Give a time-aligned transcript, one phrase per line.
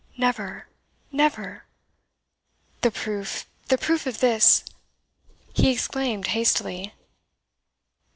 [0.17, 0.67] never,
[1.11, 1.63] never.
[2.81, 4.63] The proof the proof of this!"
[5.53, 6.95] he exclaimed hastily.